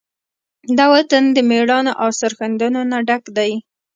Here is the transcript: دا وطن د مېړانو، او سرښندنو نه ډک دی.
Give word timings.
دا 0.77 0.85
وطن 0.93 1.23
د 1.35 1.37
مېړانو، 1.49 1.91
او 2.01 2.09
سرښندنو 2.19 2.81
نه 2.91 2.97
ډک 3.07 3.23
دی. 3.37 3.51